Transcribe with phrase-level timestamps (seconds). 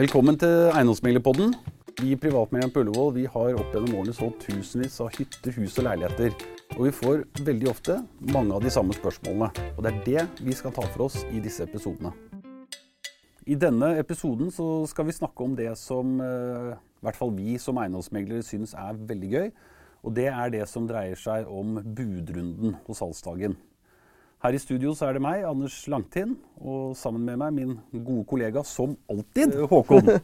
[0.00, 1.50] Velkommen til Eiendomsmeglerpodden.
[1.98, 5.74] Vi i Privatmegleren på Ullevål vi har opp gjennom årene solgt tusenvis av hytter, hus
[5.76, 6.32] og leiligheter.
[6.78, 7.98] Og vi får veldig ofte
[8.32, 9.50] mange av de samme spørsmålene.
[9.74, 12.14] Og det er det vi skal ta for oss i disse episodene.
[13.44, 17.58] I denne episoden så skal vi snakke om det som eh, i hvert fall vi
[17.60, 19.52] som eiendomsmeglere syns er veldig gøy.
[20.00, 23.60] Og det er det som dreier seg om budrunden og salgsdagen.
[24.40, 28.24] Her i studio så er det meg, Anders Langtind, og sammen med meg min gode
[28.28, 30.14] kollega som alltid, Håkon.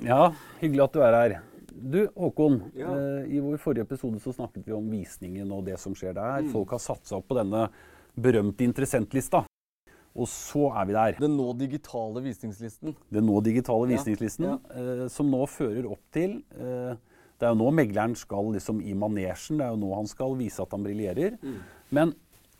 [0.00, 0.30] Ja,
[0.62, 1.32] hyggelig at du er her.
[1.68, 2.54] Du, Håkon.
[2.76, 2.88] Ja.
[2.88, 6.46] Eh, I vår forrige episode så snakket vi om visningen og det som skjer der.
[6.46, 6.48] Mm.
[6.54, 7.66] Folk har satsa opp på denne
[8.16, 9.42] berømte interessentlista.
[10.16, 11.18] Og så er vi der.
[11.20, 12.96] Den nå digitale visningslisten.
[13.12, 14.56] Den nå digitale visningslisten, ja.
[14.72, 16.96] eh, som nå fører opp til eh,
[17.36, 19.60] Det er jo nå megleren skal liksom i manesjen.
[19.60, 21.36] Det er jo nå han skal vise at han briljerer.
[21.92, 22.16] Men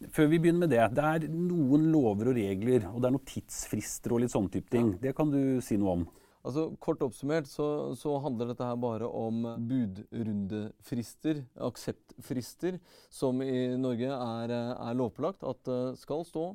[0.09, 3.29] før vi begynner med det, det er noen lover og regler, og det er noen
[3.29, 4.95] tidsfrister og litt sånne type ting.
[5.03, 6.07] Det kan du si noe om.
[6.41, 12.79] Altså, Kort oppsummert så, så handler dette her bare om budrundefrister, akseptfrister,
[13.13, 16.47] som i Norge er, er lovpålagt at eh, skal stå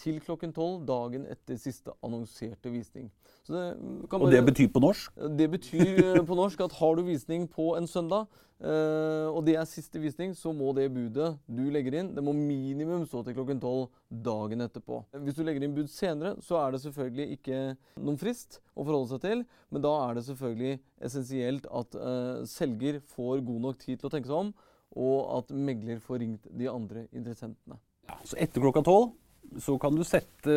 [0.00, 3.10] til klokken tolv dagen etter siste annonserte visning.
[3.44, 3.66] Så det,
[4.10, 7.44] kan Og det betyr på norsk Det betyr eh, på norsk at har du visning
[7.50, 8.26] på en søndag,
[8.64, 12.32] eh, og det er siste visning, så må det budet du legger inn, det må
[12.36, 15.02] minimum stå til klokken tolv dagen etterpå.
[15.26, 17.62] Hvis du legger inn bud senere, så er det selvfølgelig ikke
[18.00, 20.78] noen frist å forholde seg til, men da er det selvfølgelig
[21.10, 24.54] essensielt at eh, selger får god nok tid til å tenke seg om,
[24.94, 27.76] og at megler får ringt de andre interessentene.
[28.08, 29.12] ja, Så etter klokka tolv
[29.60, 30.54] så kan du sette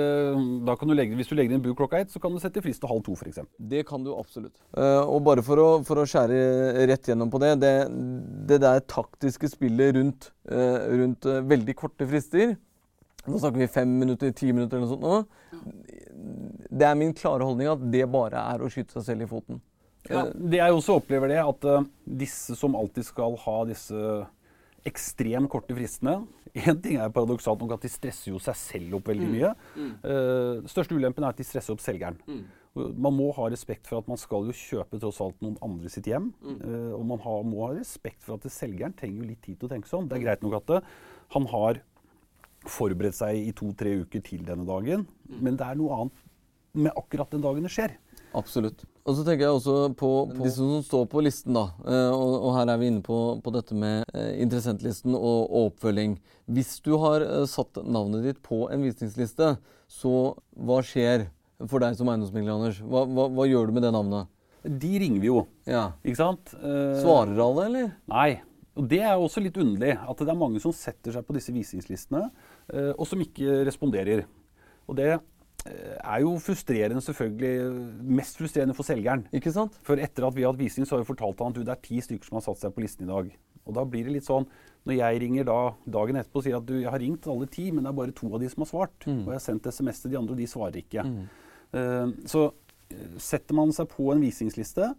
[0.65, 2.61] da kan du legge, Hvis du legger inn bud klokka ett, så kan du sette
[2.65, 3.39] frist til halv to f.eks.
[3.57, 4.55] Det kan du absolutt.
[4.71, 7.73] Uh, og bare for å, for å skjære rett gjennom på det Det,
[8.49, 12.55] det der taktiske spillet rundt, uh, rundt uh, veldig korte frister
[13.27, 15.87] Nå snakker vi fem minutter, ti minutter eller noe sånt nå.
[16.71, 19.59] Det er min klare holdning at det bare er å skyte seg selv i foten.
[20.07, 21.67] Ja, det jeg også opplever det, at
[22.21, 23.99] disse som alltid skal ha disse
[24.87, 26.21] ekstremt korte fristene
[26.57, 29.51] Én ting er paradoksalt nok at de stresser jo seg selv opp veldig mye.
[29.77, 32.17] Eh, største ulempen er at de stresser opp selgeren.
[32.25, 32.45] Mm.
[32.77, 36.09] Man må ha respekt for at man skal jo kjøpe tross alt noen andre sitt
[36.09, 36.31] hjem.
[36.55, 39.69] Eh, og man har, må ha respekt for at selgeren trenger jo litt tid til
[39.69, 40.09] å tenke seg om.
[40.09, 40.81] Det er greit nok at det,
[41.35, 41.81] han har
[42.67, 46.25] forberedt seg i to-tre uker til denne dagen, men det er noe annet
[46.77, 47.93] med akkurat den dagen det skjer.
[48.37, 48.83] Absolutt.
[49.07, 51.63] Og så tenker jeg også på, på disse som står på listen, da.
[51.87, 55.69] Eh, og, og her er vi inne på, på dette med eh, interessentlisten og, og
[55.71, 56.17] oppfølging.
[56.53, 59.53] Hvis du har eh, satt navnet ditt på en visningsliste,
[59.89, 60.11] så
[60.59, 61.29] hva skjer
[61.71, 62.81] for deg som eiendomsmegler, Anders?
[62.83, 64.29] Hva, hva, hva gjør du med det navnet?
[64.67, 65.85] De ringer vi jo, Ja.
[66.03, 66.51] ikke sant?
[66.59, 67.89] Eh, Svarer alle, eller?
[68.11, 68.29] Nei.
[68.77, 71.49] Og Det er også litt underlig at det er mange som setter seg på disse
[71.55, 72.27] visningslistene,
[72.93, 74.27] og som ikke responderer.
[74.85, 75.15] Og det
[75.65, 77.71] er jo frustrerende, selvfølgelig.
[78.19, 79.25] Mest frustrerende for selgeren.
[79.35, 79.75] Ikke sant?
[79.83, 81.73] For etter at vi har hatt visning, så har vi fortalt han at du, det
[81.73, 83.33] er ti stykker som har satt seg på listen i dag.
[83.67, 84.47] Og da blir det litt sånn,
[84.87, 85.57] når jeg ringer da
[85.97, 88.15] dagen etterpå og sier at du, jeg har ringt alle ti, men det er bare
[88.15, 88.95] to av de som har svart.
[89.25, 91.03] Og jeg har sendt SMS til de andre, og de svarer ikke.
[91.75, 92.45] Eh, så
[92.93, 94.93] eh, setter man seg på en visningsliste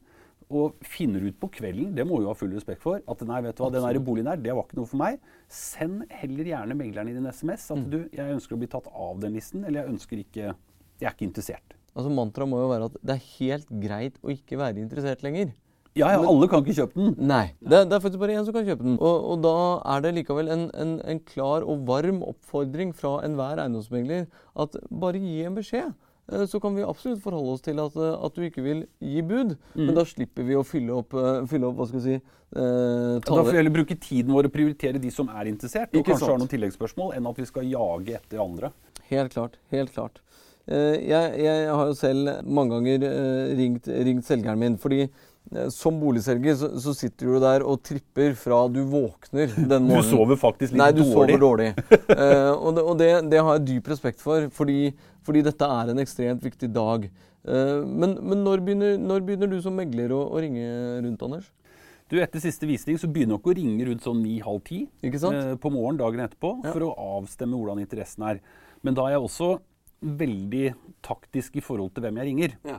[0.49, 3.59] og finner ut på kvelden, det må vi ha full respekt for, at nei, vet
[3.59, 5.21] du hva, den der boligen der, det var ikke noe for meg.
[5.53, 9.37] Send heller gjerne megleren din SMS at du, jeg ønsker å bli tatt av den
[9.37, 10.53] listen, eller jeg ønsker ikke,
[10.99, 11.77] jeg er ikke interessert.
[11.99, 15.53] Altså Mantraet må jo være at det er helt greit å ikke være interessert lenger.
[15.99, 17.15] Ja, ja, alle kan ikke kjøpe den.
[17.27, 17.45] Nei.
[17.59, 18.99] Det, det er faktisk bare én som kan kjøpe den.
[19.03, 19.55] Og, og da
[19.97, 24.29] er det likevel en, en, en klar og varm oppfordring fra enhver eiendomsmegler
[24.63, 25.97] at bare gi en beskjed.
[26.33, 29.23] Eh, Så kan vi absolutt forholde oss til at, eh, at du ikke vil gi
[29.23, 32.15] bud, men da slipper vi å fylle opp, eh, fylle opp hva skal vi si,
[32.15, 36.01] eh, Da får vi heller bruke tiden vår og prioritere de som er interessert, og
[36.03, 36.31] Ikke kanskje sant.
[36.31, 38.73] har noen tilleggsspørsmål, enn at vi skal jage etter andre.
[39.09, 39.57] Helt klart.
[39.73, 40.21] Helt klart.
[40.69, 45.09] Eh, Jeg, jeg har jo selv mange ganger eh, ringt, ringt selgeren min, fordi
[45.73, 50.37] som boligselger så, så sitter du der og tripper fra du våkner den Du sover
[50.37, 51.15] faktisk litt Nei, du dårlig.
[51.15, 51.69] sover dårlig.
[52.13, 54.93] uh, og det, og det, det har jeg dyp respekt for, fordi,
[55.25, 57.09] fordi dette er en ekstremt viktig dag.
[57.49, 60.67] Uh, men men når, begynner, når begynner du som megler å, å ringe
[61.07, 61.49] rundt, Anders?
[62.09, 65.51] Du, Etter siste visning så begynner dere å ringe rundt sånn ni-halv ti Ikke eh,
[65.61, 66.73] på morgen dagen etterpå Ja.
[66.73, 68.41] for å avstemme hvordan interessen er.
[68.81, 69.51] Men da er jeg også
[70.01, 70.71] veldig
[71.05, 72.55] taktisk i forhold til hvem jeg ringer.
[72.65, 72.79] Ja.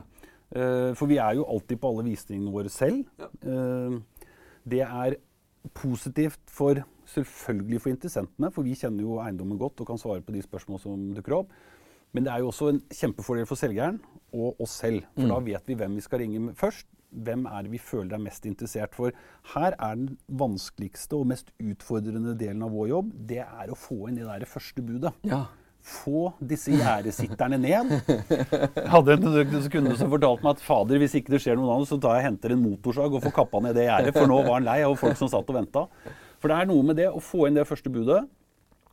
[0.50, 3.04] Eh, for vi er jo alltid på alle visningene våre selv.
[3.20, 3.98] Eh,
[4.70, 5.18] det er
[5.76, 6.80] positivt for
[7.10, 10.80] selvfølgelig for interessentene, for vi kjenner jo eiendommen godt og kan svare på de spørsmål
[10.82, 11.52] som dukker opp.
[12.14, 14.00] Men det er jo også en kjempefordel for selgeren
[14.34, 15.04] og oss selv.
[15.14, 16.88] For da vet vi hvem vi skal ringe først.
[17.10, 19.14] Hvem er det vi føler er mest interessert for?
[19.54, 23.14] Her er den vanskeligste og mest utfordrende delen av vår jobb.
[23.30, 25.14] Det er å få inn det der første budet.
[25.26, 25.44] Ja.
[25.84, 27.94] Få disse gjerdesitterne ned.
[28.08, 31.90] Jeg hadde en kunde som fortalte meg at fader, hvis ikke det skjer noe annet,
[31.90, 34.58] så tar jeg henter en motorsag og får kappa ned det gjerdet, for nå var
[34.58, 35.86] han lei av folk som satt og venta.
[36.40, 38.22] For det er noe med det å få inn det første budet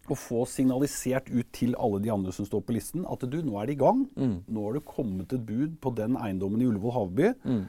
[0.07, 3.57] og få signalisert ut til alle de andre som står på listen, at du, nå
[3.59, 4.05] er det i gang.
[4.15, 4.37] Mm.
[4.47, 7.33] Nå har det kommet et bud på den eiendommen i Ullevål Havby.
[7.43, 7.65] Mm.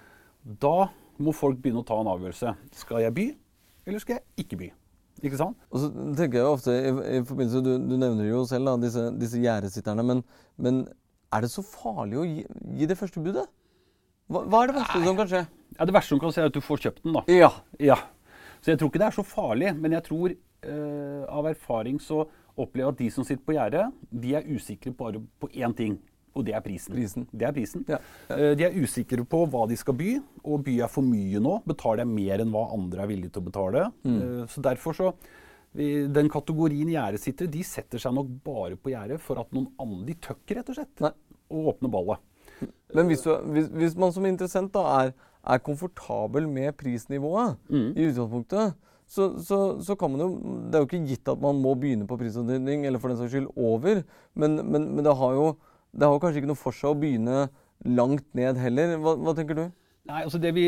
[0.63, 0.77] Da
[1.19, 2.55] må folk begynne å ta en avgjørelse.
[2.79, 3.27] Skal jeg by,
[3.89, 4.71] eller skal jeg ikke by?
[5.23, 5.57] Ikke sant?
[5.73, 5.89] Og så
[6.19, 9.41] tenker jeg jo ofte, i, i forbindelse, Du, du nevner jo selv da, disse, disse
[9.43, 10.23] gjerdesitterne, men,
[10.57, 10.83] men
[11.35, 12.45] er det så farlig å gi,
[12.79, 13.47] gi det første budet?
[14.29, 15.43] Hva, hva er det verste som kan skje?
[15.79, 17.17] Ja, Det verste som kan skje, er at du får kjøpt den.
[17.17, 17.25] da.
[17.33, 17.51] Ja.
[17.83, 17.97] Ja.
[18.61, 22.25] Så jeg tror ikke det er så farlig, men jeg tror eh, av erfaring så
[22.59, 25.99] opplever jeg at de som sitter på gjerdet, de er usikre bare på én ting.
[26.37, 26.95] Og det er prisen.
[26.95, 27.27] Prisen.
[27.33, 27.85] Det er prisen.
[27.89, 27.99] Ja.
[28.35, 30.11] Eh, de er usikre på hva de skal by,
[30.45, 31.59] og by er for mye nå.
[31.67, 33.85] Betaler jeg mer enn hva andre er villige til å betale.
[34.05, 34.19] Mm.
[34.23, 35.13] Eh, så derfor så
[35.79, 40.15] Den kategorien gjerdesittere, de setter seg nok bare på gjerdet for at noen andre De
[40.15, 41.03] tøkker, rett og slett.
[41.05, 41.11] Nei.
[41.53, 42.19] Og åpner ballet.
[42.97, 45.13] Men hvis, du, hvis, hvis man som interessent da er,
[45.45, 47.93] er komfortabel med prisnivået Mm.
[47.95, 48.75] i utgangspunktet,
[49.09, 50.29] så, så, så kan man jo
[50.69, 53.33] Det er jo ikke gitt at man må begynne på prisantydning, eller for den saks
[53.33, 54.03] skyld over,
[54.35, 55.47] men, men, men det, har jo,
[55.93, 57.47] det har kanskje ikke noe for seg å begynne
[57.87, 58.97] langt ned heller.
[59.03, 59.65] Hva, hva tenker du?
[60.09, 60.67] Nei, altså det vi,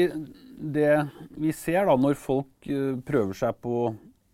[0.60, 0.92] det
[1.40, 3.90] vi ser da når folk eh, prøver seg på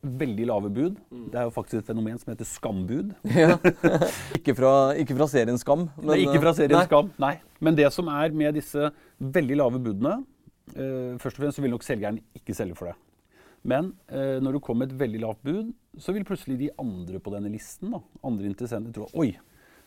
[0.06, 0.98] veldig lave bud
[1.32, 3.14] Det er jo faktisk et fenomen som heter skambud.
[3.36, 3.56] Ja.
[4.36, 5.88] ikke, fra, ikke fra serien Skam.
[5.96, 6.86] men, Nei, ikke fra serien nei.
[6.88, 7.10] Skam.
[7.22, 7.34] Nei.
[7.62, 10.18] Men det som er med disse veldig lave budene
[10.74, 12.96] eh, Først og fremst så vil nok selgeren ikke selge for det.
[13.66, 17.18] Men eh, når det kommer med et veldig lavt bud, så vil plutselig de andre
[17.22, 19.32] på denne listen, da, andre interessenter, tro Oi,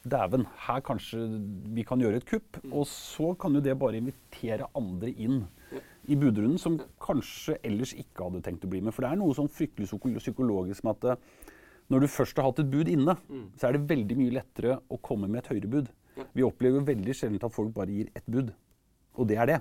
[0.07, 1.21] dæven, her kanskje
[1.75, 2.59] vi kan gjøre et kupp.
[2.71, 5.43] Og så kan jo det bare invitere andre inn
[6.09, 8.95] i budrunden som kanskje ellers ikke hadde tenkt å bli med.
[8.95, 9.89] For det er noe sånn fryktelig
[10.21, 11.49] psykologisk med at eh,
[11.89, 13.15] når du først har hatt et bud inne,
[13.57, 15.91] så er det veldig mye lettere å komme med et høyere bud.
[16.35, 18.51] Vi opplever veldig sjelden at folk bare gir ett bud.
[19.17, 19.59] Og det er det.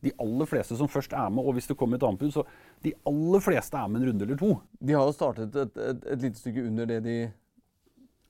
[0.00, 2.46] De aller fleste som først er med, og hvis det kommer et annet bud, så
[2.84, 4.54] de aller fleste er med en runde eller to.
[4.80, 7.16] De har jo startet et, et, et lite stykke under det de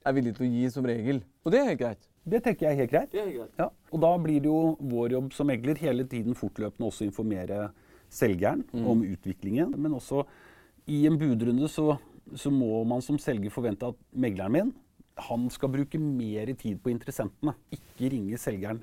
[0.07, 1.23] er villig til å gi som regel.
[1.45, 2.07] Og det er helt greit.
[2.31, 3.11] Det tenker jeg er helt greit.
[3.13, 3.55] Det er helt greit.
[3.59, 3.69] Ja.
[3.93, 7.71] Og da blir det jo vår jobb som megler hele tiden fortløpende også informere
[8.11, 9.75] selgeren om utviklingen.
[9.77, 10.25] Men også
[10.91, 11.95] i en budrunde så,
[12.35, 14.73] så må man som selger forvente at megleren min
[15.21, 17.53] han skal bruke mer tid på interessentene.
[17.75, 18.81] Ikke ringe selgeren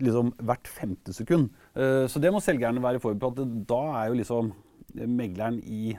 [0.00, 1.50] liksom hvert femte sekund.
[1.76, 3.42] Eh, Så det må selgerne være forberedt på.
[3.44, 4.52] at Da er jo liksom
[4.94, 5.96] megleren i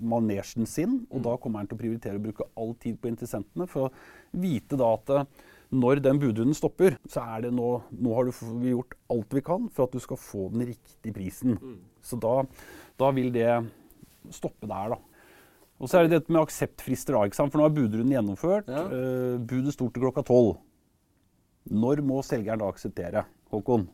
[0.00, 3.66] manesjen sin, og da kommer han til å prioritere å bruke all tid på interessentene
[3.70, 5.26] for å vite da at eh,
[5.74, 9.42] når den budrunden stopper, så er det nå Nå har du vi gjort alt vi
[9.42, 11.56] kan for at du skal få den riktige prisen.
[12.04, 12.44] Så da,
[13.00, 13.48] da vil det
[14.34, 15.00] stoppe der, da.
[15.82, 17.48] Og så er det dette med akseptfrister, da.
[17.48, 18.70] For nå er budrunden gjennomført.
[18.70, 18.84] Ja.
[18.86, 20.54] Uh, budet stort til klokka tolv.
[21.74, 23.88] Når må selgeren da akseptere, Håkon?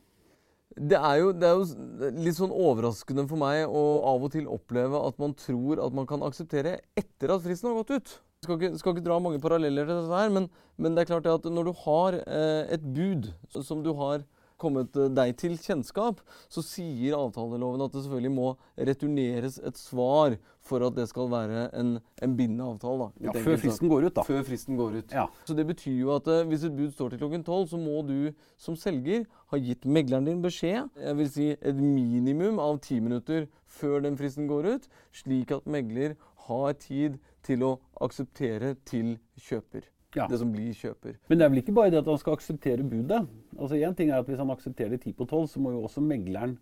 [0.70, 4.46] Det er, jo, det er jo litt sånn overraskende for meg å av og til
[4.50, 8.12] oppleve at man tror at man kan akseptere etter at fristen har gått ut.
[8.44, 10.46] Skal ikke, skal ikke dra mange paralleller til dette her, men,
[10.80, 14.22] men det er klart at når du har eh, et bud som du har
[14.60, 16.20] kommet eh, deg til kjennskap,
[16.52, 18.52] så sier avtaleloven at det selvfølgelig må
[18.90, 20.36] returneres et svar
[20.66, 23.10] for at det skal være en, en bindende avtale.
[23.16, 24.24] Da, Ja, før fristen går ut, da.
[24.28, 25.14] Før fristen går ut.
[25.16, 25.26] Ja.
[25.48, 28.02] Så det betyr jo at eh, hvis et bud står til klokken tolv, så må
[28.06, 33.00] du som selger ha gitt megleren din beskjed, jeg vil si et minimum av ti
[33.02, 36.18] minutter før den fristen går ut, slik at megler
[36.50, 37.72] har tid til å
[38.04, 39.88] akseptere til kjøper.
[40.16, 40.26] Ja.
[40.26, 41.14] Det som blir kjøper.
[41.30, 43.20] Men det er vel ikke bare det at han skal akseptere budet.
[43.60, 46.00] Altså en ting er at Hvis han aksepterer ti på tolv, så må jo også
[46.02, 46.56] megleren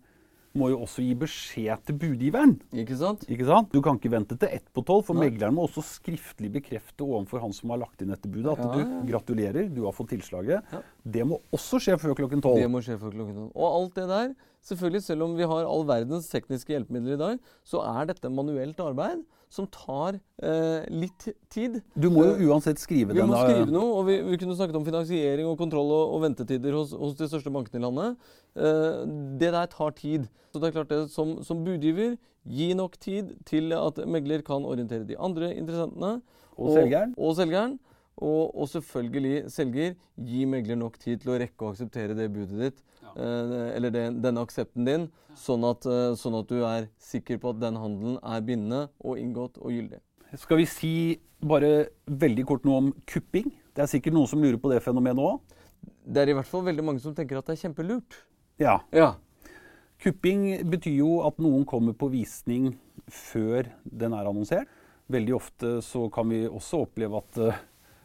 [0.57, 2.55] må jo også gi beskjed til budgiveren.
[2.73, 3.21] Ikke sant?
[3.29, 3.67] Ikke sant?
[3.69, 5.27] Du kan ikke vente til ett på tolv, for Nei.
[5.29, 8.71] megleren må også skriftlig bekrefte overfor han som har lagt inn dette budet, at Ja,
[8.73, 9.01] du ja.
[9.11, 10.65] gratulerer, du har fått tilslaget.
[11.05, 13.51] Det må også skje før klokken Det må skje før klokken tolv.
[13.53, 14.33] Og alt det der,
[14.65, 18.79] selvfølgelig selv om vi har all verdens tekniske hjelpemidler i dag, så er dette manuelt
[18.83, 21.79] arbeid som tar eh, litt tid.
[21.97, 23.47] Du må jo uansett skrive Vi må da.
[23.47, 26.93] skrive noe, og vi, vi kunne snakket om finansiering og kontroll og, og ventetider hos,
[26.93, 28.31] hos de største bankene i landet.
[28.53, 28.99] Eh,
[29.41, 30.29] det der tar tid.
[30.53, 32.17] Så det er klart det, som, som budgiver,
[32.49, 36.19] gi nok tid til at megler kan orientere de andre interessentene.
[36.59, 37.13] Og selgeren.
[37.17, 37.77] Og, selgeren.
[38.19, 42.59] Og, og selvfølgelig selger, gi megler nok tid til å rekke å akseptere det budet
[42.59, 42.81] ditt.
[43.15, 45.07] eh, eller det, denne aksepten din,
[45.39, 49.17] sånn at, eh, sånn at du er sikker på at den handelen er bindende og
[49.21, 50.01] inngått og gyldig.
[50.37, 50.93] Skal vi si
[51.41, 53.47] bare veldig kort noe om kupping?
[53.73, 55.39] Det er sikkert noen som lurer på det fenomenet òg.
[56.05, 58.19] Det er i hvert fall veldig mange som tenker at det er kjempelurt.
[58.59, 58.81] Ja.
[58.93, 59.13] Ja.
[60.03, 62.73] Kupping betyr jo at noen kommer på visning
[63.09, 64.69] før den er annonsert.
[65.09, 67.59] Veldig ofte så kan vi også oppleve at eh,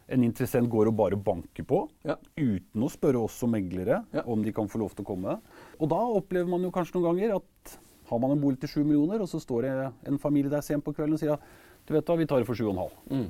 [0.07, 2.15] en interessent går og bare banker på, Ja.
[2.37, 4.21] uten å spørre oss som meglere Ja.
[4.25, 5.39] om de kan få lov til å komme.
[5.79, 7.77] Og da opplever man jo kanskje noen ganger at
[8.09, 10.83] har man en bolig til 7 millioner, og så står det en familie der sent
[10.83, 11.41] på kvelden og sier at
[11.87, 12.91] du vet hva, vi tar det for 7,5.
[13.09, 13.29] Mm.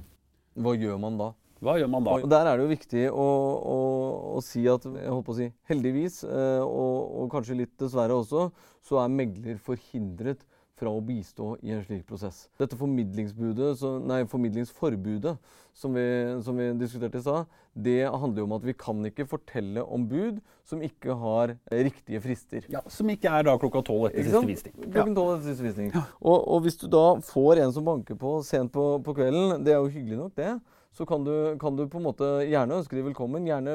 [0.57, 1.33] Hva gjør man da?
[1.61, 2.11] Hva gjør man da?
[2.19, 3.25] Og Der er det jo viktig å,
[3.63, 8.11] å, å si at jeg på å si, heldigvis, eh, og, og kanskje litt dessverre
[8.11, 8.51] også,
[8.83, 10.43] så er megler forhindret
[10.75, 12.49] fra å bistå i en slik prosess.
[12.59, 15.37] Dette formidlingsbudet, så, nei, formidlingsforbudet
[15.75, 16.07] som vi,
[16.45, 20.05] som vi diskuterte i stad, det handler jo om at vi kan ikke fortelle om
[20.07, 22.67] bud som ikke har eh, riktige frister.
[22.71, 24.77] Ja, som ikke er da klokka tolv etter siste visning.
[24.79, 24.91] Ja.
[24.93, 25.91] Klokken tolv etter siste visning.
[26.21, 29.75] Og, og hvis du da får en som banker på sent på, på kvelden, det
[29.75, 30.53] er jo hyggelig nok, det.
[30.95, 33.73] Så kan du, kan du på en måte gjerne ønske de velkommen, gjerne,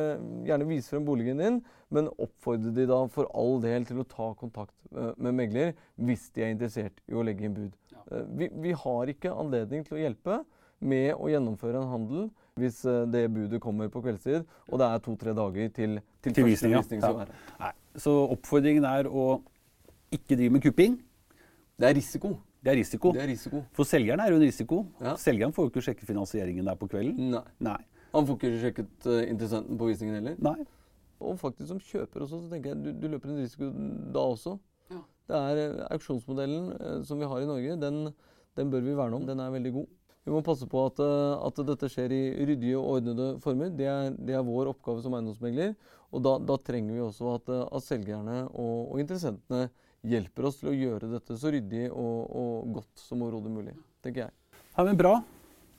[0.49, 1.59] gjerne vise frem boligen din,
[1.93, 6.31] men oppfordre de da for all del til å ta kontakt eh, med megler hvis
[6.33, 7.77] de er interessert i å legge inn bud.
[7.93, 8.25] Ja.
[8.41, 10.41] Vi, vi har ikke anledning til å hjelpe
[10.81, 12.29] med å gjennomføre en handel
[12.61, 16.45] hvis eh, det budet kommer på kveldstid, og det er to-tre dager til, til, Til
[16.45, 16.83] første visning, ja.
[16.83, 17.27] visning Ja.
[17.61, 19.27] Nei, så oppfordringen er å
[20.13, 20.99] ikke drive med kupping.
[21.81, 22.35] Det er risiko.
[22.61, 23.13] Det er risiko.
[23.17, 23.63] Det er risiko.
[23.77, 24.81] For selgeren er jo en risiko.
[25.01, 25.15] Ja.
[25.21, 27.31] Selgeren får jo ikke sjekke finansieringen der på kvelden.
[27.33, 27.45] Nei.
[27.65, 27.79] Nei.
[28.11, 30.37] Han får ikke sjekket uh, interessenten på visningen heller.
[30.43, 30.67] Nei.
[31.21, 33.71] Og faktisk som kjøper også, så tenker jeg du, du løper en risiko
[34.13, 34.57] da også.
[34.91, 35.01] Ja.
[35.31, 38.03] Det er eh, Auksjonsmodellen uh, som vi har i Norge, den,
[38.59, 39.27] den bør vi verne om.
[39.29, 39.89] Den er veldig god.
[40.27, 43.73] Vi må passe på at, eh, at dette skjer i ryddige og ordnede former.
[43.73, 45.73] Det er, det er vår oppgave som eiendomsmegler.
[46.11, 49.71] Og da, da trenger vi også at, eh, at selgerne og, og interessentene
[50.11, 53.75] hjelper oss til å gjøre dette så ryddig og, og godt som overhodet mulig,
[54.05, 54.37] tenker jeg.
[54.77, 55.19] Ja, men bra.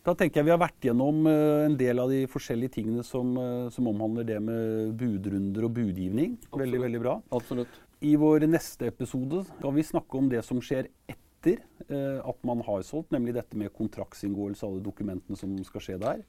[0.02, 3.38] Da tenker jeg vi har vært gjennom eh, en del av de forskjellige tingene som,
[3.74, 6.40] som omhandler det med budrunder og budgivning.
[6.50, 7.20] Veldig, veldig bra.
[7.38, 7.82] Absolutt.
[8.02, 12.62] I vår neste episode skal vi snakke om det som skjer etter eh, at man
[12.68, 16.22] har solgt, nemlig dette med kontraktsinngåelse, alle dokumentene som skal skje der.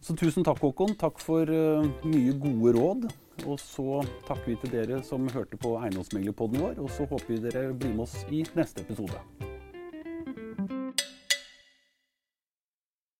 [0.00, 0.96] Så tusen takk, Håkon.
[1.00, 3.08] Takk for eh, mye gode råd.
[3.46, 7.42] Og så takker vi til dere som hørte på Eiendomsmeglerpodden vår, og så håper vi
[7.48, 9.55] dere blir med oss i neste episode.